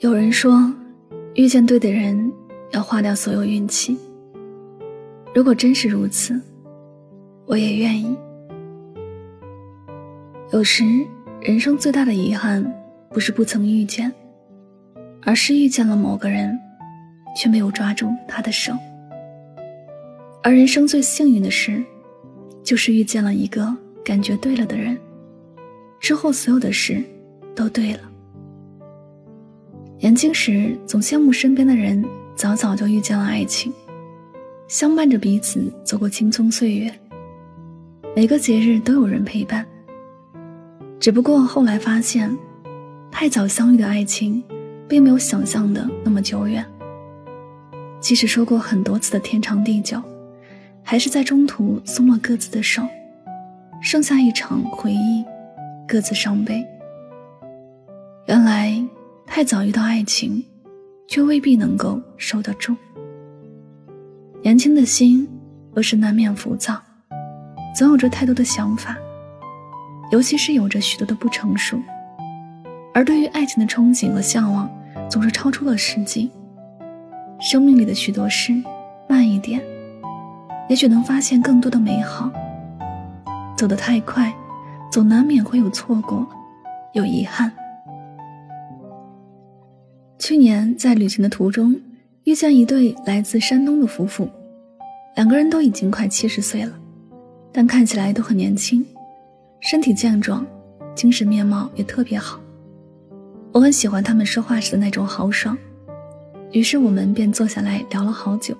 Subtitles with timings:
[0.00, 0.72] 有人说，
[1.34, 2.32] 遇见对的人
[2.70, 3.98] 要花掉所有运气。
[5.34, 6.40] 如果真是如此，
[7.44, 8.16] 我也愿意。
[10.54, 10.84] 有时，
[11.42, 12.64] 人生最大的遗憾，
[13.10, 14.10] 不是不曾遇见，
[15.20, 16.58] 而是遇见了某个人，
[17.36, 18.72] 却没有抓住他的手。
[20.42, 21.84] 而人生最幸运的事，
[22.62, 23.70] 就是遇见了一个
[24.02, 24.98] 感觉对了的人，
[26.00, 27.04] 之后所有的事，
[27.54, 28.09] 都对了。
[30.02, 32.02] 年轻时总羡慕身边的人
[32.34, 33.70] 早早就遇见了爱情，
[34.66, 36.90] 相伴着彼此走过青葱岁月，
[38.16, 39.66] 每个节日都有人陪伴。
[40.98, 42.34] 只不过后来发现，
[43.10, 44.42] 太早相遇的爱情，
[44.88, 46.64] 并没有想象的那么久远。
[48.00, 50.00] 即使说过很多次的天长地久，
[50.82, 52.82] 还是在中途松了各自的手，
[53.82, 55.22] 剩下一场回忆，
[55.86, 56.64] 各自伤悲。
[58.24, 58.82] 原来。
[59.32, 60.44] 太早遇到爱情，
[61.06, 62.74] 却未必能够守得住。
[64.42, 65.26] 年轻的心
[65.72, 66.82] 不是难免浮躁，
[67.72, 68.96] 总有着太多的想法，
[70.10, 71.80] 尤其是有着许多的不成熟。
[72.92, 74.68] 而对于爱情的憧憬和向往，
[75.08, 76.28] 总是超出了实际。
[77.38, 78.52] 生命里的许多事，
[79.08, 79.62] 慢一点，
[80.68, 82.28] 也许能发现更多的美好。
[83.56, 84.34] 走得太快，
[84.90, 86.26] 总难免会有错过，
[86.94, 87.50] 有遗憾。
[90.30, 91.74] 去年在旅行的途中，
[92.22, 94.30] 遇见一对来自山东的夫妇，
[95.16, 96.72] 两个人都已经快七十岁了，
[97.52, 98.86] 但看起来都很年轻，
[99.58, 100.46] 身体健壮，
[100.94, 102.40] 精神面貌也特别好。
[103.50, 105.58] 我很喜欢他们说话时的那种豪爽，
[106.52, 108.56] 于是我们便坐下来聊了好久。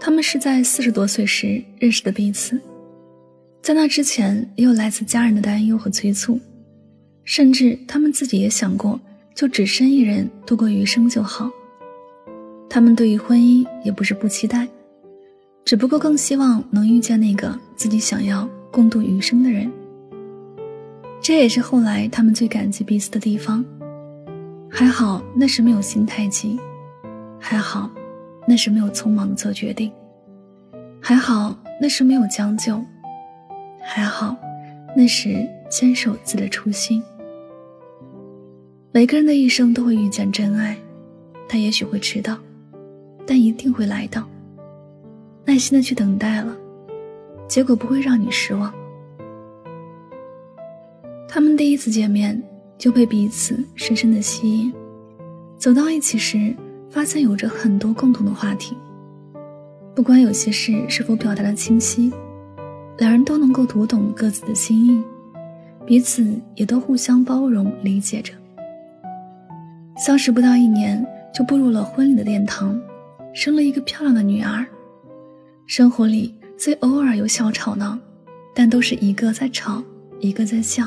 [0.00, 2.58] 他们是在四十多岁时认识的彼此，
[3.60, 6.40] 在那之前也有来自家人的担忧和催促，
[7.24, 8.98] 甚至他们自己也想过。
[9.38, 11.48] 就只身一人度过余生就好。
[12.68, 14.66] 他们对于婚姻也不是不期待，
[15.64, 19.70] 只不过更希望能遇见那个自己想要共度余生的人。
[21.22, 23.64] 这也是后来他们最感激彼此的地方。
[24.68, 26.58] 还好那时没有心太急，
[27.38, 27.88] 还好
[28.44, 29.92] 那时没有匆忙做决定，
[31.00, 32.84] 还好那时没有将就，
[33.80, 34.36] 还好
[34.96, 37.00] 那时坚守自己的初心。
[38.90, 40.74] 每个人的一生都会遇见真爱，
[41.46, 42.38] 他也许会迟到，
[43.26, 44.26] 但一定会来到。
[45.44, 46.56] 耐心的去等待了，
[47.46, 48.72] 结果不会让你失望。
[51.28, 52.42] 他们第一次见面
[52.78, 54.72] 就被彼此深深的吸引，
[55.58, 56.56] 走到一起时
[56.88, 58.74] 发现有着很多共同的话题。
[59.94, 62.10] 不管有些事是否表达的清晰，
[62.96, 65.02] 两人都能够读懂各自的心意，
[65.84, 68.32] 彼此也都互相包容理解着。
[69.98, 71.04] 相识不到一年，
[71.34, 72.80] 就步入了婚礼的殿堂，
[73.34, 74.64] 生了一个漂亮的女儿。
[75.66, 77.98] 生活里虽偶尔有小吵闹，
[78.54, 79.82] 但都是一个在吵，
[80.20, 80.86] 一个在笑。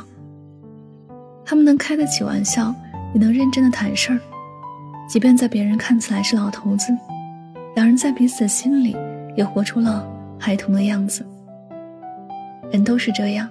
[1.44, 2.74] 他们能开得起玩笑，
[3.14, 4.20] 也能认真的谈事儿。
[5.10, 6.96] 即便在别人看起来是老头子，
[7.76, 8.96] 两人在彼此的心里
[9.36, 10.08] 也活出了
[10.40, 11.26] 孩童的样子。
[12.72, 13.50] 人都是这样，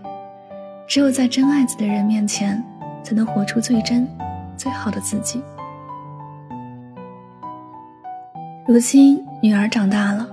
[0.88, 2.64] 只有在真爱自己的人面前，
[3.04, 4.08] 才能活出最真。
[4.56, 5.40] 最好的自己。
[8.72, 10.30] 如今女儿长大了，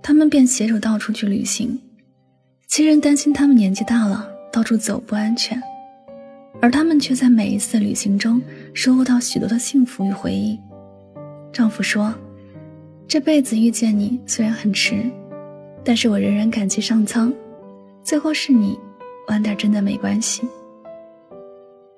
[0.00, 1.76] 他们便携手到处去旅行。
[2.68, 5.60] 亲人担心他们年纪大了，到处走不安全，
[6.62, 8.40] 而他们却在每一次旅行中
[8.72, 10.56] 收获到许多的幸福与回忆。
[11.52, 12.14] 丈夫说
[13.08, 15.02] ：“这辈子遇见你虽然很迟，
[15.82, 17.34] 但是我仍然感激上苍。
[18.04, 18.78] 最后是你，
[19.26, 20.42] 晚点真的没关系。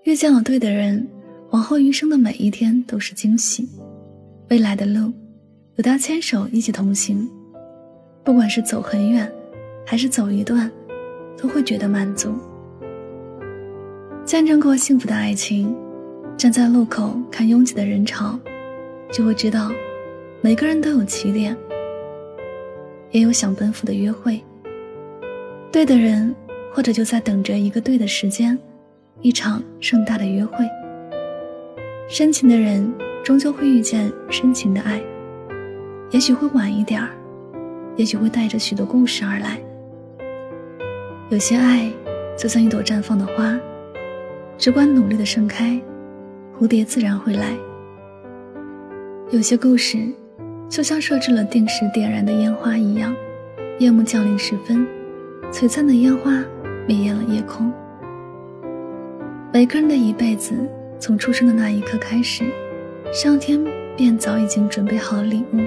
[0.05, 1.07] 遇见了对的人。”
[1.53, 3.69] 往后余生的每一天都是惊喜，
[4.49, 5.13] 未来的路
[5.79, 7.31] 有他牵手一起同行，
[8.25, 9.33] 不管是走很远，
[9.87, 10.69] 还是走一段，
[11.41, 12.35] 都会觉得满足。
[14.25, 15.73] 见证过幸福的爱情，
[16.37, 18.37] 站在路口看拥挤的人潮，
[19.13, 19.71] 就会知道，
[20.41, 21.57] 每个人都有起点，
[23.13, 24.43] 也有想奔赴的约会。
[25.71, 26.35] 对的人，
[26.73, 28.59] 或者就在等着一个对的时间，
[29.21, 30.69] 一场盛大的约会。
[32.09, 32.93] 深情的人，
[33.23, 35.01] 终究会遇见深情的爱，
[36.11, 37.11] 也许会晚一点儿，
[37.97, 39.61] 也许会带着许多故事而来。
[41.29, 41.91] 有些爱，
[42.35, 43.59] 就像一朵绽放的花，
[44.57, 45.79] 只管努力的盛开，
[46.59, 47.55] 蝴蝶自然会来。
[49.31, 49.99] 有些故事，
[50.71, 53.15] 就像设置了定时点燃的烟花一样，
[53.79, 54.87] 夜幕降临时分。
[55.53, 56.43] 璀璨的烟花
[56.87, 57.71] 灭艳了夜空。
[59.53, 60.55] 每个人的一辈子，
[60.99, 62.45] 从出生的那一刻开始，
[63.13, 63.63] 上天
[63.95, 65.59] 便早已经准备好了礼物。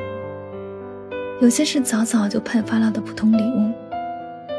[1.42, 3.74] 有些是早早就派发了的普通礼物，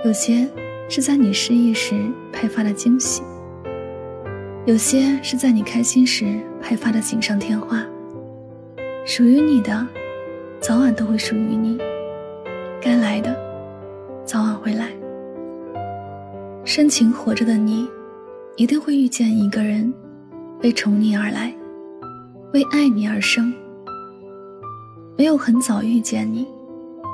[0.04, 0.48] 有些
[0.88, 3.22] 是在你失意时派发的惊喜，
[4.66, 7.80] 有些是在你开心时派发的锦上添花。
[9.06, 9.86] 属于你的，
[10.58, 11.78] 早晚都会属于你；
[12.80, 13.32] 该来的，
[14.24, 14.88] 早晚会来。
[16.64, 17.88] 深情活着的你，
[18.56, 19.94] 一定会遇见一个人，
[20.64, 21.54] 为宠你而来，
[22.52, 23.54] 为爱你而生。
[25.16, 26.44] 没有很早遇见你，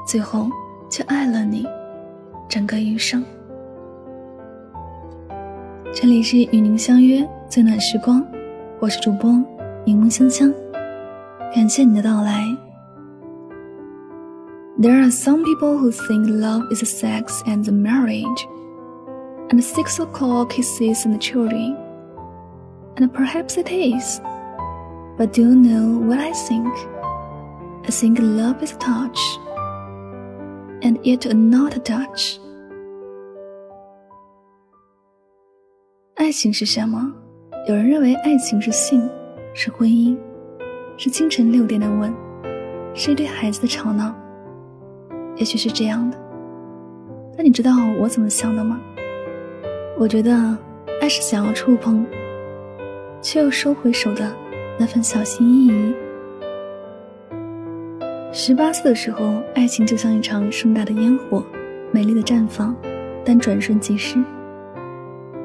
[0.07, 0.49] 最后
[0.89, 1.65] 却爱了你，
[2.47, 3.23] 整个余生。
[5.93, 8.25] 这里是与您相约最暖时光，
[8.79, 9.31] 我是主播
[9.85, 10.53] 柠檬香香，
[11.53, 12.45] 感谢你的到来。
[14.79, 18.47] There are some people who think love is sex and marriage.
[19.53, 21.77] and six o'clock kisses and children.
[22.97, 24.19] And perhaps it is.
[25.17, 26.73] But do you know what I think?
[27.85, 29.19] I think love is a touch,
[30.82, 32.38] And yet not touch.
[36.16, 37.12] 爱情是什么？
[37.68, 39.08] 有人认为爱情是性，
[39.54, 40.16] 是婚姻，
[40.96, 42.12] 是清晨六点的吻，
[42.94, 44.14] 是一对孩子的吵闹。
[45.36, 46.18] 也许是这样的，
[47.36, 48.80] 但你知道我怎么想的吗？
[49.96, 50.58] 我觉得，
[51.00, 52.04] 爱是想要触碰，
[53.22, 54.34] 却又收回手的
[54.78, 55.94] 那份小心翼翼。
[58.40, 61.44] 十八岁的时候，爱情就像一场盛大的烟火，
[61.90, 62.72] 美丽的绽放，
[63.24, 64.16] 但转瞬即逝。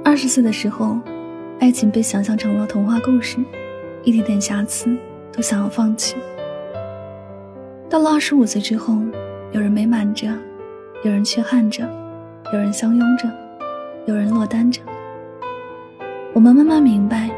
[0.05, 0.99] 二十岁的时候，
[1.59, 3.39] 爱情被想象成了童话故事，
[4.03, 4.95] 一点点瑕疵
[5.31, 6.15] 都想要放弃。
[7.89, 9.01] 到了二十五岁之后，
[9.53, 10.27] 有人美满着，
[11.03, 11.89] 有人缺憾着，
[12.53, 13.27] 有人相拥着。
[14.05, 14.81] 有人落单着，
[16.31, 17.31] 我们慢慢明白，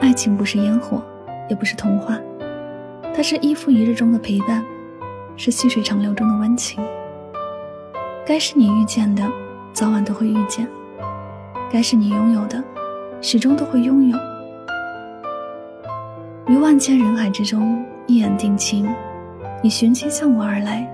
[0.00, 1.00] 爱情不是烟火，
[1.48, 2.18] 也不是童话，
[3.14, 4.64] 它是一复一日中的陪伴，
[5.36, 6.82] 是细水长流中的温情。
[8.26, 9.22] 该是你遇见的，
[9.72, 10.66] 早晚都会遇见；
[11.70, 12.62] 该是你拥有的，
[13.20, 14.18] 始终都会拥有。
[16.46, 18.88] 于万千人海之中，一眼定情，
[19.62, 20.88] 你寻亲向我而来，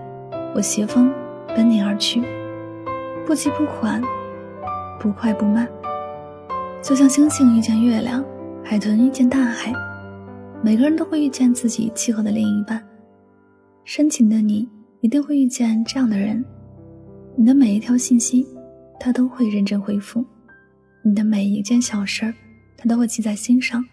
[0.54, 1.12] 我携风
[1.54, 2.22] 奔你而去，
[3.26, 4.02] 不急不缓。
[5.00, 5.66] 不快不慢，
[6.80, 8.24] 就像星星遇见月亮，
[8.62, 9.72] 海豚遇见大海，
[10.62, 12.80] 每个人都会遇见自己契合的另一半。
[13.84, 14.68] 深情的你
[15.00, 16.44] 一定会遇见这样的人，
[17.36, 18.46] 你的每一条信息，
[19.00, 20.24] 他都会认真回复；
[21.02, 22.34] 你的每一件小事儿，
[22.76, 23.84] 他都会记在心上。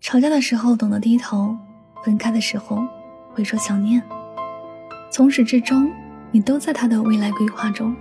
[0.00, 1.56] 吵架的时候懂得低头，
[2.04, 2.84] 分开的时候
[3.32, 4.02] 会说想念。
[5.10, 5.88] 从始至终，
[6.32, 7.94] 你都在他的未来规划中。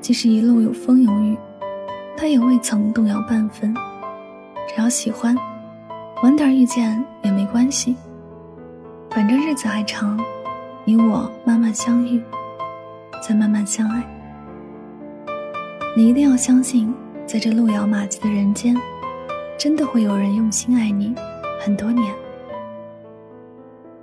[0.00, 1.36] 即使一路有风有雨，
[2.16, 3.74] 他也未曾动摇半分。
[4.68, 5.36] 只要喜欢，
[6.22, 7.96] 晚点遇见也没关系。
[9.10, 10.18] 反正日子还长，
[10.84, 12.22] 你我慢慢相遇，
[13.20, 14.02] 再慢慢相爱。
[15.96, 16.94] 你一定要相信，
[17.26, 18.76] 在这路遥马急的人间，
[19.58, 21.14] 真的会有人用心爱你
[21.60, 22.14] 很多年。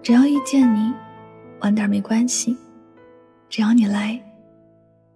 [0.03, 0.93] 只要遇见你，
[1.61, 2.57] 晚点没关系。
[3.49, 4.19] 只要你来。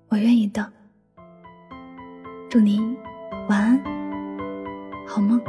[0.08, 0.66] 我愿意等。
[2.50, 2.98] 祝你
[3.48, 3.82] 晚安，
[5.08, 5.40] 好梦。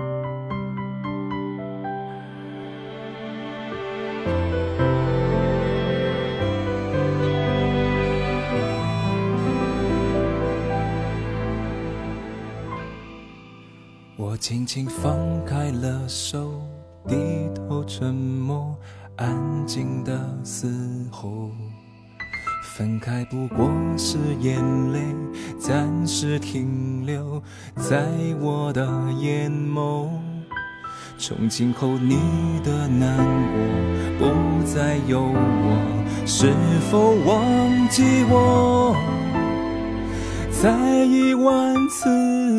[14.42, 16.60] 轻轻放开了手，
[17.06, 17.14] 低
[17.54, 18.76] 头沉默，
[19.16, 19.32] 安
[19.68, 20.68] 静的嘶
[21.12, 21.48] 吼。
[22.74, 24.60] 分开不过是眼
[24.92, 24.98] 泪
[25.60, 27.40] 暂时停留
[27.76, 28.04] 在
[28.40, 28.84] 我的
[29.20, 30.08] 眼眸，
[31.16, 32.18] 从今后你
[32.64, 33.16] 的难
[34.18, 36.52] 过不再有我，是
[36.90, 38.96] 否忘记我？
[40.50, 42.41] 再一万次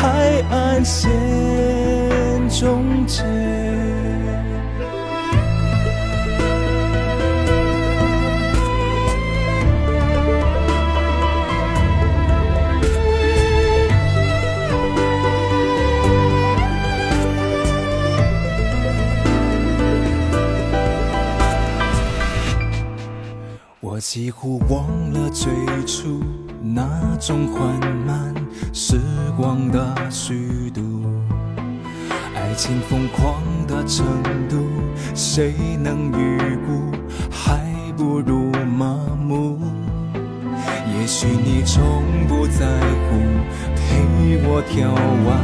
[0.00, 1.10] 海岸线
[2.48, 3.24] 终结。
[23.80, 25.52] 我几乎忘了最
[25.84, 26.22] 初
[26.62, 27.68] 那种缓
[28.06, 28.32] 慢。
[28.72, 28.96] 时
[29.38, 30.82] 光的虚度，
[32.34, 34.04] 爱情疯狂的程
[34.48, 34.66] 度，
[35.14, 36.90] 谁能预估？
[37.30, 37.64] 还
[37.96, 39.60] 不如麻木。
[40.92, 43.14] 也许你从不在乎，
[43.76, 44.92] 陪我跳
[45.24, 45.38] 完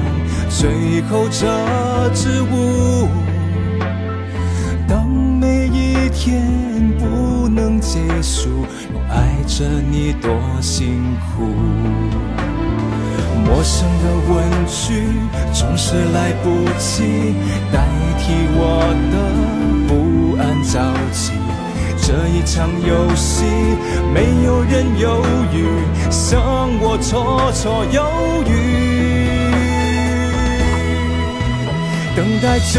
[0.51, 3.07] 最后这支舞。
[4.89, 6.43] 当每一天
[6.99, 8.49] 不能结束，
[8.93, 11.47] 我爱着你多辛苦。
[13.45, 14.33] 陌生的问
[14.67, 15.05] 句
[15.53, 17.35] 总是来不及
[17.73, 17.81] 代
[18.19, 18.23] 替
[18.57, 18.61] 我
[19.11, 19.15] 的
[19.89, 19.93] 不
[20.41, 20.73] 安着
[21.13, 21.33] 急。
[22.07, 23.45] 这一场游戏，
[24.13, 25.65] 没有人犹豫，
[26.31, 27.99] 让我绰绰有
[28.47, 28.53] 余。
[32.15, 32.75] 等待最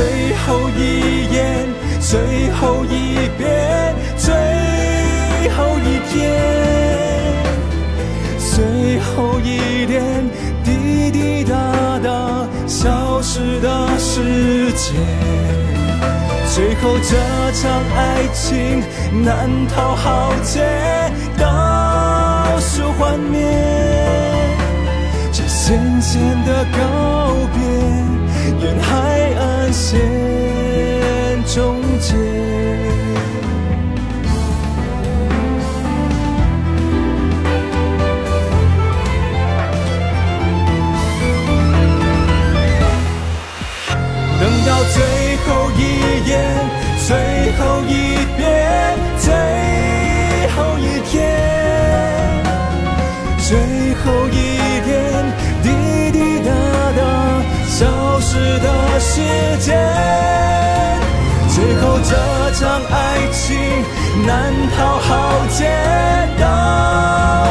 [0.46, 0.80] 后一
[1.34, 1.36] 眼，
[2.00, 2.14] 最
[2.54, 2.94] 后一
[3.38, 4.32] 遍，最
[5.50, 6.14] 后一天，
[8.38, 9.48] 最后一
[13.36, 14.94] 消失的世界，
[16.54, 17.18] 最后这
[17.52, 18.82] 场爱情
[19.26, 20.64] 难逃浩劫，
[21.38, 23.42] 倒数幻灭，
[25.34, 26.80] 这咸咸的告
[27.54, 32.35] 别，沿海岸线终结。
[58.36, 59.22] 失的时
[59.60, 59.80] 间，
[61.48, 62.12] 最后这
[62.60, 62.94] 场爱
[63.32, 63.56] 情
[64.28, 65.08] 难逃浩
[65.58, 65.64] 劫，
[66.38, 66.44] 倒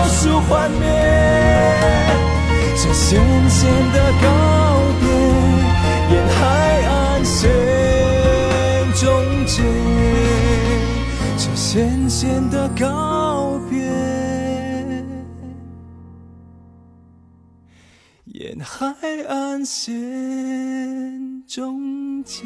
[0.08, 0.84] 数幻灭，
[2.76, 4.28] 这咸咸的告
[5.00, 5.08] 别，
[6.14, 6.38] 沿海
[6.86, 7.24] 岸。
[7.24, 7.50] 线
[8.94, 9.02] 终
[9.46, 9.62] 结，
[11.38, 12.84] 这咸咸的告
[18.24, 18.94] 沿海
[19.28, 22.42] 岸线终结。